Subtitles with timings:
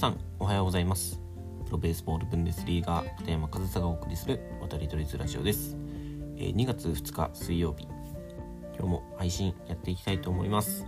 [0.00, 1.20] さんおはようございます。
[1.66, 5.76] プロベースボールブンデスリーガー片山和沙がお送りする渡り鳥ズラジオです、
[6.38, 7.86] えー、2月2日水曜日。
[8.72, 10.86] 今日も配信やっていきたいと思います。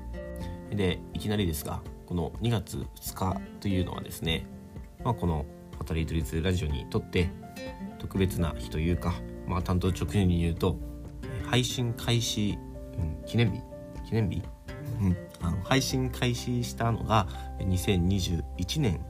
[0.70, 4.46] でいきなりですがこの2月2日というのはですね
[5.04, 5.44] まあ、この
[5.78, 7.28] 渡り鳥ズラジオにとって
[7.98, 9.12] 特別な日というか
[9.46, 10.78] まあ担当直入に言うと
[11.44, 12.58] 配信開始、
[12.96, 13.60] うん、記念日
[14.08, 14.42] 記念日
[15.02, 17.26] うん、あの配信開始したのが
[17.58, 19.00] 2021年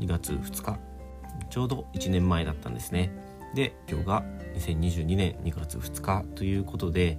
[0.00, 0.78] 2月2日
[1.50, 3.12] ちょうど1年前だったんですね。
[3.54, 4.24] で今日が
[4.54, 7.18] 2022年2月2日ということで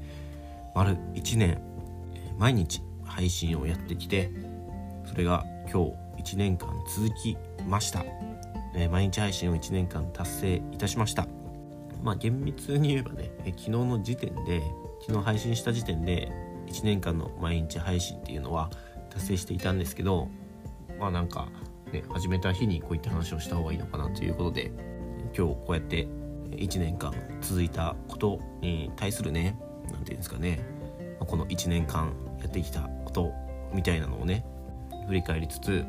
[0.73, 1.61] 丸1年
[2.39, 4.31] 毎日配信をやってきて
[5.05, 5.85] それが今
[6.17, 8.03] 日1年間続きました、
[8.75, 11.27] え毎日配信を1年間達成いたしました。
[12.01, 14.61] まあ厳密に言えばね、昨日の時点で
[15.01, 16.31] 昨日配信した時点で
[16.67, 18.69] 1年間の毎日配信っていうのは
[19.09, 20.29] 達成していたんですけど
[20.99, 21.49] まあなんか
[21.91, 24.71] ね始めた日にこういった話をした方がいいのかなということで
[25.35, 26.07] 今日こうやって
[26.51, 30.63] 1年間続いたことに対するね何て言うんですかね
[31.19, 33.31] この1年間やってきたこと
[33.73, 34.45] みたいなのをね
[35.07, 35.85] 振り返りつつ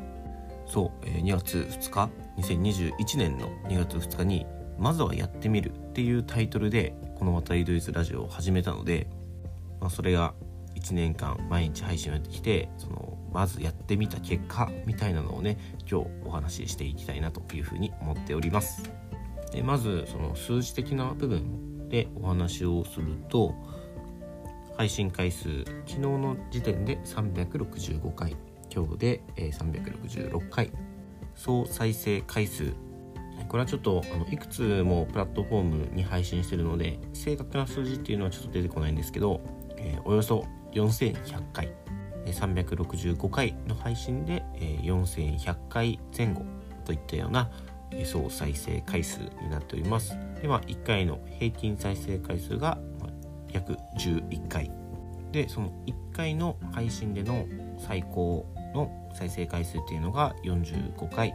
[0.67, 4.45] そう2月2日2021年の2月2日に
[4.77, 9.07] 「まずはやってみる」っていうタイトルでこの「渡りドイツラジオ」を始めたので、
[9.79, 10.33] まあ、それが
[10.85, 15.57] 1年間毎日配信をやってきてそのまずやってみた結果みたいなのをね
[15.89, 18.83] 今日お話ししていきたいなというふうに思っております。
[19.51, 23.55] でまずその数字的な部分でお話をすると
[24.77, 28.35] 配信回数昨日の時点で365回。
[28.73, 30.71] 今日で366回。
[31.33, 32.73] 総再生回数。
[33.49, 39.41] これはちょっとあのいくつもプラットフォームに配信してるので正確な数字っていうのはちょっと出てこないんですけど、
[39.77, 40.45] えー、およそ
[40.75, 41.69] 4100回
[42.25, 44.43] 365回の配信で
[44.83, 46.43] 4100回前後
[46.85, 47.49] といったような
[48.03, 50.17] 総再生回数になっております。
[50.41, 52.77] で、まあ、1回の平均再生回数が
[53.51, 54.71] 約11回。
[55.31, 57.45] で、その1回の配信での
[57.77, 61.33] 最高の再生回数っていうのが45回。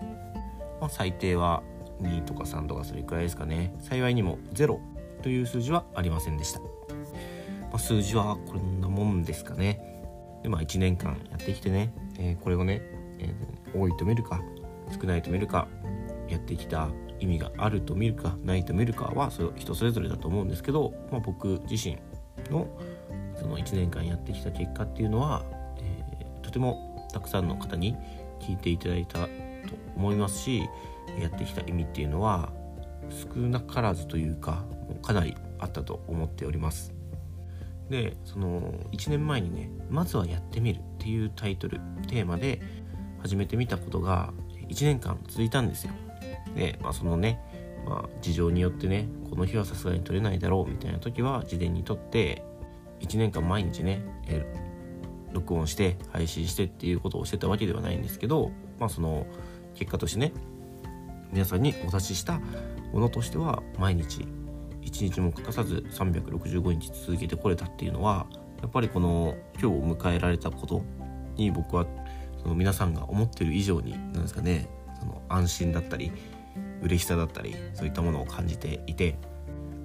[0.81, 1.62] まあ、最低は
[2.03, 3.75] 2とか3とかそれくらいですかね。
[3.81, 4.79] 幸いにも0
[5.23, 6.61] という数字はありませんでした。
[6.61, 6.67] ま
[7.77, 9.81] あ、数字はこんなもんですかね。
[10.43, 12.83] で、まあ1年間やってきてね、えー、これをね、
[13.19, 14.41] えー、多いと見るか、
[15.01, 15.69] 少ないと見るか、
[16.28, 21.99] やってきた意味があると見るか、ないと見るかはそれ人それぞれだと思うんですけど、まあ、僕自身
[22.50, 22.69] の
[23.39, 25.45] その1年間やってきた結果っていうのは、
[25.79, 27.97] えー、とてもたくさんの方に
[28.41, 29.29] 聞いていただいたと
[29.97, 30.69] 思いますし
[31.21, 32.50] やってきた意味っていうのは
[33.11, 37.00] 少なからずというかもうかなりあったと思っております。
[37.91, 42.62] でその1年前にね「まずはやってみる」っていうタイトルテーマで
[43.19, 44.33] 始めてみたことが
[44.69, 45.93] 1年間続いたんですよ。
[46.55, 47.41] で、まあ、そのね、
[47.87, 52.45] まあ、事情によってねこの日はさすがに撮れないだろうみたいな時は事前に撮って
[53.00, 54.03] 1年間毎日ね、
[55.33, 59.27] 録音して配信してっていうことをしてたわけではないんですけどまあその
[59.75, 60.33] 結果としてね
[61.33, 62.41] 皆さんにお出しした
[62.93, 64.27] ものとしては毎日
[64.83, 68.27] 1日も欠かさず365日続けてこれたっていうのは
[68.61, 70.83] やっぱりこの今日を迎えられたこと
[71.37, 71.87] に僕は
[72.43, 74.69] その皆さんが思ってる以上に何ですかね
[74.99, 76.13] その安心だったり
[76.83, 79.09] 嬉しさだったりそういったものを感じていて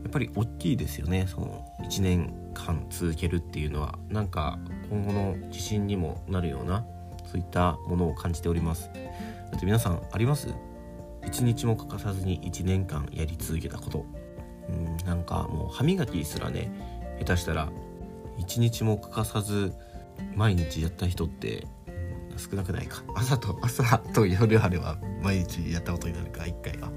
[0.03, 1.25] やっぱり大きいですよね。
[1.27, 6.85] その1年間続けるっていうのはなんか今後の自信にもなるような
[7.25, 8.91] そういったものを感じております。
[9.51, 10.49] だって皆さんあります
[11.23, 14.05] ？1日も欠かさずに1年間やり続けたこと。
[14.69, 16.71] うんなんかもう歯磨きすらね
[17.19, 17.69] 下手したら
[18.37, 19.73] 一日も欠かさず
[20.35, 21.67] 毎日やった人って
[22.37, 23.03] 少なくないか。
[23.15, 26.89] 朝と朝と夜あれば毎日やったことになるか1回は。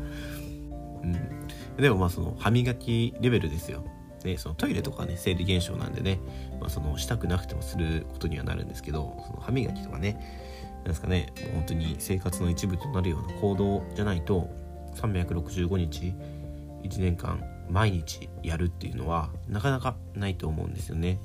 [1.02, 1.46] うん。
[1.80, 3.84] でもまあその歯磨きレベルですよ。
[4.22, 6.18] でそのトイレとかね生理現象なんでね、
[6.60, 10.18] まあ、そのしたくなくてもすることにはなるんですけどその歯磨きとかね
[10.78, 14.48] なんですかねもう本当に生活の一部となるような行動じゃないと
[14.96, 16.14] 365日
[16.82, 21.18] 1年間毎日やるっていうのはなかなかないと思うんですよね。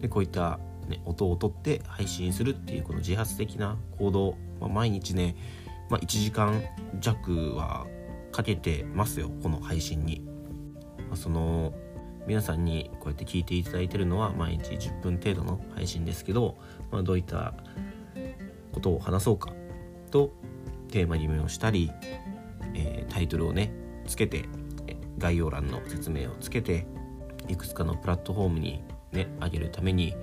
[0.00, 0.58] でこういった、
[0.88, 5.36] ね、音を取って配信するっていうこの自発的な行動、まあ、毎日ね、
[5.90, 6.62] まあ、1時間
[7.00, 7.86] 弱は
[8.32, 10.22] かけてますよこの配信に。
[11.08, 11.72] まあ、その
[12.26, 16.58] 皆さんにこうやって聞いていただいてるのは毎日10分程度の配信ですけど、
[16.90, 17.54] まあ、どういった
[18.72, 19.52] ことを話そうか
[20.10, 20.34] と
[20.90, 21.90] テーマ決めをしたり、
[22.74, 23.72] えー、タイトルをね
[24.06, 24.44] つけて
[25.18, 26.86] 概要欄の説明をつけて
[27.48, 28.82] いくつかのプラットフォームに
[29.12, 30.14] ね上げるために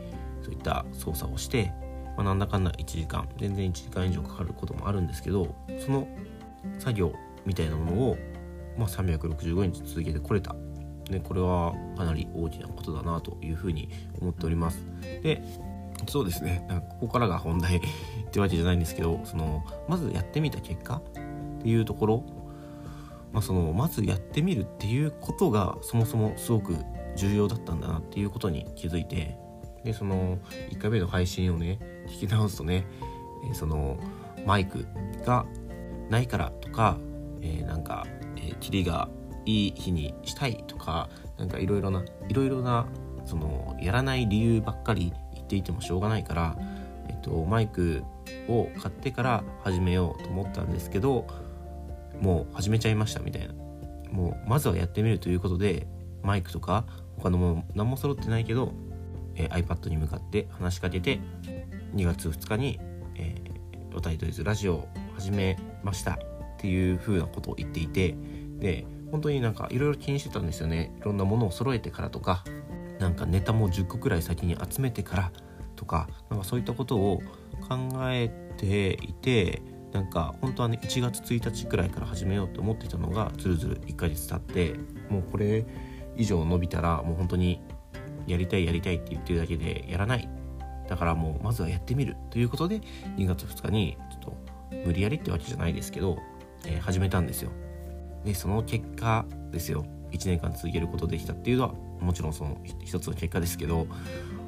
[0.41, 1.71] そういった操作をして
[2.17, 5.55] まあ、なんだかんだ1時間全然1時間以上かかることもあるんですけど
[5.85, 6.07] その
[6.79, 7.13] 作業
[7.45, 8.17] みたいなものを、
[8.77, 10.55] まあ、365日続けてこれた。
[11.05, 13.89] でこれはかなり大きなことだなというふうに
[14.19, 14.83] 思っております。
[15.21, 15.43] で
[16.07, 16.65] そうですね。
[16.67, 17.81] なんかここからが本題っ
[18.31, 22.23] てわけじゃないんですけどそのまずやってみた結果っていうところ、
[23.31, 26.77] まあ、そのまずやってみるっていうことがそもそもすごく
[27.15, 29.37] 重要だったんだなっていうことに気づいて
[29.83, 30.37] でその
[30.71, 32.85] 1回目の配信をね聞き直すとね、
[33.53, 33.97] その
[34.45, 34.85] マイク
[35.25, 35.45] が
[36.09, 36.97] ないからとか、
[37.41, 38.05] えー、なんか、
[38.35, 39.09] えー、キリが
[39.45, 42.87] いい日にしたいとかなんかいろいろないろいろな
[43.25, 46.57] そのやらない理由ばっかり言っていてもしょうがないから、
[47.09, 48.03] えっと、マイク
[48.47, 51.27] を買ってから始めようと思ったんですけど
[52.21, 53.53] もう始めちゃいましたみたいな。
[54.11, 55.87] もうまずはやってみるということで
[56.23, 56.85] マイクとか
[57.17, 58.73] 他のもの何も揃ってないけど、
[59.35, 61.19] えー、iPad に向かって話しかけて
[61.95, 62.79] 2月2日に、
[63.15, 66.17] えー、おタイトルズラジオを始めましたっ
[66.57, 68.15] ていう風なことを言っていて
[68.57, 70.93] で本当になんかいろいろ気にしてたんですよね。
[70.99, 72.43] いろんなものを揃えてからとか
[72.99, 75.31] なんかネタも10個くらい先に集めてから
[75.75, 77.21] とかなんかそういったことを
[77.67, 77.77] 考
[78.09, 79.61] えていて
[79.95, 84.77] なんか本当はね1月1日くらいから始めようと思ってたのがずるずる1ヶ月経って
[85.09, 85.65] もうこれ
[86.17, 87.61] 以上伸びたらもう本当に
[88.27, 90.27] やりたいやりたいって言ってるだけでやらない。
[90.89, 92.81] だからもうまずはやってみるということで
[93.17, 94.21] 2月2日にちょっ
[94.71, 96.19] と無理やりってわけじゃないですけど、
[96.65, 97.51] えー、始めたんですよ。
[98.25, 99.85] でその結果ですよ。
[100.11, 103.87] 1年間続けることできたっていうのはもちろんその一つの結果ですけど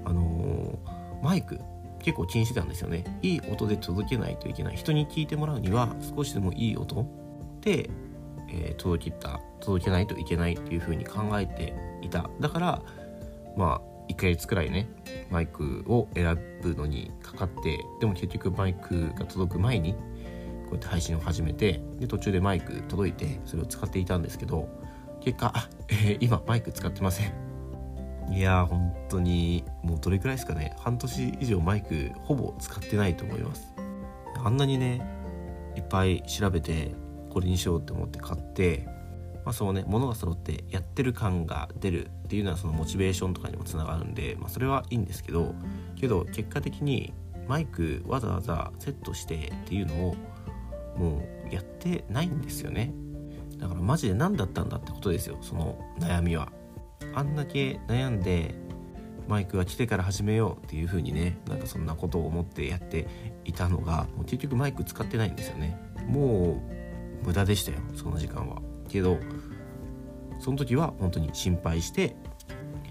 [0.03, 1.59] あのー、マイク
[2.01, 3.03] 結構気にしてたんですよね。
[3.21, 4.75] いい音で届けないといけない。
[4.75, 7.05] 人に聞いてもらうには少しでもいい音
[7.61, 7.89] で、
[8.49, 12.29] えー、届けた届けないといけないっていう風に考えていた。
[12.39, 12.81] だから
[13.55, 14.89] まあ1ヶ月くらいね
[15.29, 24.69] マイクを選ぶのにかかってでも結局マイクが届く前にこうやって配信を始めてで途中でマイク届いてそれを使っていたんですけど
[25.21, 25.53] 結果、
[25.89, 27.46] えー、今マイク使ってません。
[28.29, 30.75] いやー本当にもうどれくらいですかね。
[30.79, 33.73] 半年以上マイクほぼ使ってないと思います。
[34.43, 35.01] あんなにね
[35.75, 36.93] いっぱい調べて
[37.29, 38.87] これにしようって思って買って
[39.45, 45.55] まあそのね物が揃ってやってる感が出るっていうのはそのモチベーションとかにもつながるんで、まあ、それはいいんですけど
[45.95, 47.13] けど結果的に
[47.47, 50.15] マイクわざわざセットしてっていうのを
[50.97, 52.93] もうやってないんですよね。
[53.57, 56.51] だからマジで何だったんだってことですよその悩みは。
[57.13, 58.55] あんだけ悩んで
[59.27, 63.07] マイクが来てから始めようっていう風にねなんかそんなことを思ってやって
[63.43, 65.77] いたのがもう結局マイク使ってないんですよね。
[66.07, 66.61] も
[67.23, 68.61] う無駄でしたよその時間は。
[68.87, 69.17] けど
[70.39, 72.15] その時は本当に心配して、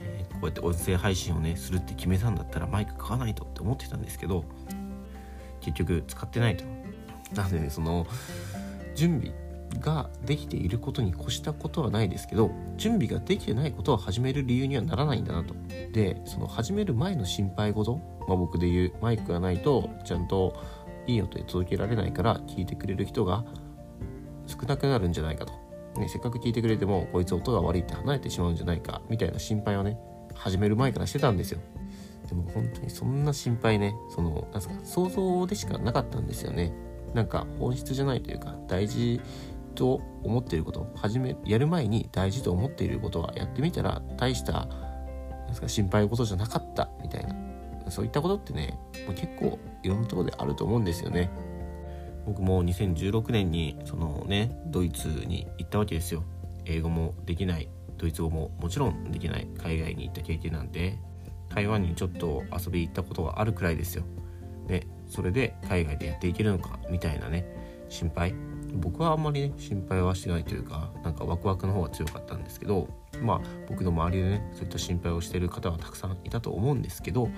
[0.01, 4.45] えー、こうやって音声配信をねするって決めたんだったらマイク買わないとって思ってたんですけど
[5.61, 6.65] 結局使ってないと。
[7.35, 8.07] なんでねその
[8.95, 9.35] 準備
[9.79, 15.55] ができていることに越したことはないですけど準備ができてないことを始める理由にはならないんだなと。
[15.93, 17.97] でその始める前の心配事、
[18.29, 20.55] まあ、僕で言うマイクがないとちゃんと
[21.07, 23.45] いい音で届けられないから聞いてくれる人が
[24.47, 25.53] 少なくなるんじゃないかと、
[26.01, 29.99] ね、せっかく聞いてくれてもこいつ音が悪いって離れてしまうんじゃないかみたいな心配をね
[30.35, 31.61] 始める前からしてたんですよ。
[32.29, 36.73] でも本当にそんな心配ねそのなんすか想像でしかなかったんですよね。
[37.15, 39.21] なんか本質じゃないというか大事
[39.77, 44.67] と思っていること始めやる前に大事と思っていることはやってみたら大した
[45.47, 47.35] ですか心配事じゃなかったみたいな。
[47.89, 51.31] そういったことってねもう結構いろんなとこであると思うんですよね。
[52.27, 56.25] 僕も2016年にそのねドイツに行ったわけですよ。
[56.65, 57.69] 英語もできない。
[57.97, 59.47] ドイツ語ももちろんできない。
[59.63, 60.99] 海外に行った経験なんで
[61.49, 64.03] 台湾にちょっと遊び行ったことがあるくらいですよ。
[64.67, 68.35] でそれで海外でやっていけるのかみたいなね心配。
[68.77, 72.89] 僕はあんまりね心配はしてないというかなんかワクワクの方が強かったんですけど
[73.21, 77.29] まあ僕の周りでねそういった心配をしてる方はたくさんいたと思うんですけど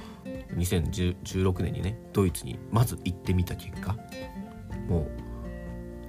[0.57, 3.97] 2016年にねドイツにまず行ってみた結果
[4.89, 5.11] もう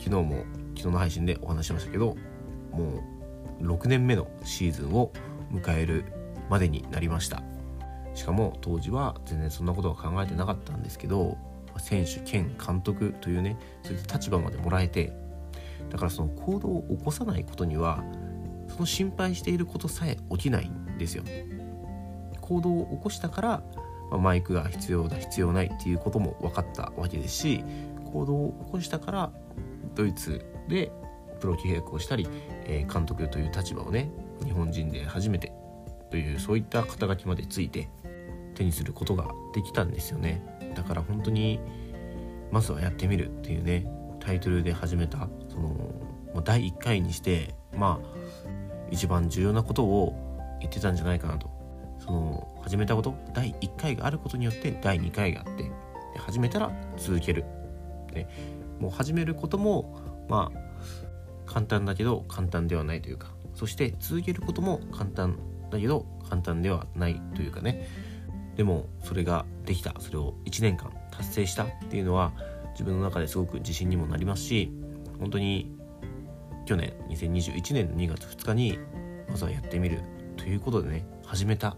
[0.02, 0.46] 昨日も
[0.76, 2.16] 昨日の配信でお話ししましたけど
[2.72, 3.04] も
[3.62, 5.12] う6年目のシーズンを
[5.52, 6.06] 迎える
[6.50, 7.44] までになりました。
[8.16, 11.38] しかも当時は全然そんなことは考えてなかったんですけど
[11.80, 15.14] 選手兼監督というねそういった立場までもらえて
[15.90, 18.04] だからその行動を起こさないことには
[18.70, 21.24] その心配していることさえ起きないんですよ。
[22.42, 23.64] 行動を起こしたから、
[24.10, 27.64] まあ、マイクが必要だ必要ないっていうことも分かったわけですし
[28.12, 29.32] 行動を起こしたから
[29.94, 30.92] ドイツで
[31.40, 32.28] プロ契約をしたり、
[32.66, 34.10] えー、監督という立場をね
[34.44, 35.54] 日本人で初めて
[36.10, 37.88] というそういった肩書きまでついて
[38.56, 40.59] 手にすることができたんですよね。
[40.80, 41.60] だから本当に
[42.52, 43.86] まずはやってみるっていうね
[44.22, 48.08] タイトルで始めたその第1回にしてまあ
[48.90, 51.50] 一番重要なことを言ってたんじゃないかなと。
[52.00, 55.72] その始めたこと第1回があることによって第2回があってで
[56.18, 57.44] 始めたら続ける。
[58.14, 58.26] で
[58.80, 60.60] もう始めることもまあ
[61.46, 63.28] 簡単だけど簡単ではないというか。
[63.54, 65.38] そして続けることも簡単
[65.70, 67.86] だけど簡単ではないというかね。
[68.60, 72.34] でもそれができたそれを1年間達成したっていうのは
[72.74, 74.70] 自分の中ですごく自信にもなりますし
[75.18, 75.72] 本当に
[76.66, 78.78] 去年2021年の2月2日に
[79.30, 80.02] まずはやってみる
[80.36, 81.78] ということでね始めた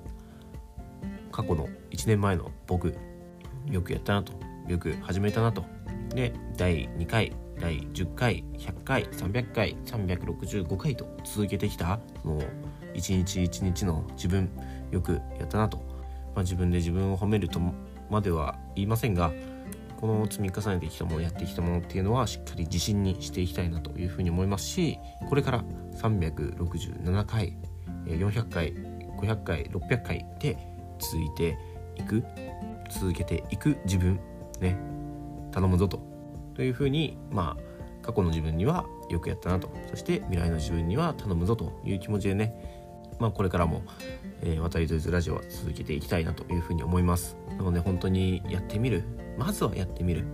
[1.32, 2.96] 過去の1年前の僕
[3.70, 4.34] よくやったなと
[4.68, 5.64] よく始めたなと。
[6.16, 12.42] で第2回第10回100回300回365回と続けてきたその
[12.96, 14.50] 一日一日の自分
[14.90, 15.91] よくやったなと、
[16.34, 17.60] まあ、自分で自分を褒めると
[18.10, 19.32] までは言いませんが
[20.00, 24.98] この積み重ねてきたものやってきたものっていうのはしっかり自信にしていきたいなというふうに思いますし
[25.30, 25.64] これから
[25.96, 27.56] 367回
[28.06, 28.74] 400回
[29.20, 30.58] 500回600回で
[31.00, 31.58] 続いて
[31.96, 32.24] いく
[32.90, 34.20] 続けていく自分
[34.60, 34.76] ね
[35.52, 36.02] 頼むぞと
[36.56, 42.82] というふうにまあ過去の自分にはよくやったなとそして未来の自分には頼むぞという気持ちでね
[43.22, 43.84] まあこれからも、
[44.42, 47.38] えー、渡りとずラジオは続けていきたいなというふうに思います。
[47.50, 49.04] なので本当にやってみる
[49.38, 50.26] まずはやってみる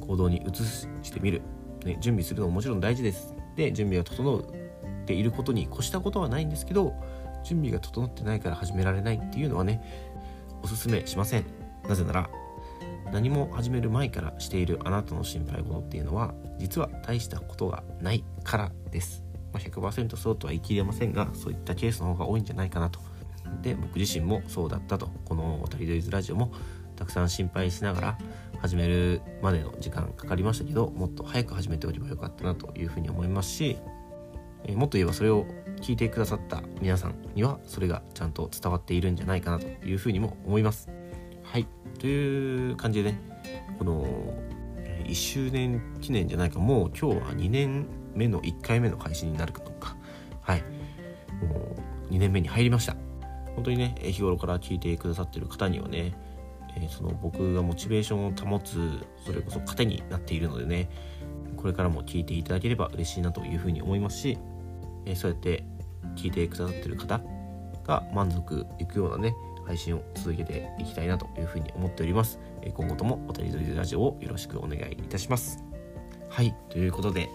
[0.00, 0.56] 行動に移
[1.04, 1.42] してみる、
[1.84, 3.34] ね、準備するのももちろん大事です。
[3.54, 4.42] で準備が整っ
[5.06, 6.92] ていることに越したことはないんですけど
[7.44, 9.80] 準備が整ってないから始められないっていうのはね
[10.64, 11.44] おすすめしません。
[11.88, 12.30] なぜなら
[13.12, 19.22] 何も始める前からしているあなたの心配事っていうのは実は大したことがないからです、
[19.54, 22.98] まあ、100%そうとは言い切れませんがそういったケースの方が多いんじゃないかなと。
[23.62, 25.08] で僕自身もそうだったと。
[25.24, 26.52] この「渡りドイズラジオ」も
[26.96, 28.18] たくさん心配しながら
[28.58, 33.76] 始めるまでの時間かかりましたけどもっと早く始めておけばよかったなというふうに思いますし、
[34.64, 35.46] えー、もっと言えばそれを
[35.80, 40.88] 聞いてくださった皆さんにはそれがちゃんと伝わっているんじゃないかなというふうにも思います。
[41.42, 41.66] はい。
[41.98, 43.20] という感じでね
[43.78, 44.34] この
[45.04, 49.96] 1周年記念じゃないかもう今日は2年目の1回目の配信になるかとか
[50.42, 50.62] はい
[51.42, 51.76] も
[52.10, 52.96] う2年目に入りました
[53.54, 56.14] 本当にね日頃から聞いてくださってる方にはね
[56.76, 58.78] えその僕がモチベーションを保つ
[59.24, 60.88] それこそ糧になっているのでね
[61.56, 64.38] これからも聞いていただければ嬉しいなというふうに思いますし、
[65.06, 65.64] えそうやって
[66.14, 67.22] 聞いてくださってる方
[67.84, 69.34] が満足いくようなね
[69.66, 72.38] 配信を続けていきたいなというふうに思っております。
[72.74, 75.64] 今後ともおたりどりラジオをよろしくお願いいたします。
[76.28, 77.30] はい、ということで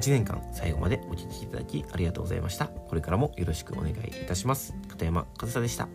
[0.00, 2.66] 1年間最後までお聴きいただきありがとうございました。
[2.66, 3.94] これからもよろしくお願いい
[4.26, 4.74] たします。
[4.88, 5.88] 片山和沙でした。